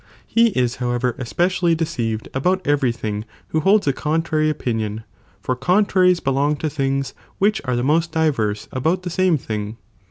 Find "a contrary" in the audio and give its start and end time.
3.85-4.49